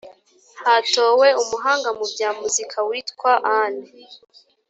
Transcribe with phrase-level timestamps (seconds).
[0.63, 3.85] hatowe umuhanga mu bya muzika witwa ane.